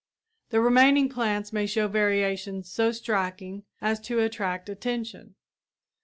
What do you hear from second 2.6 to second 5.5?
so striking as to attract attention.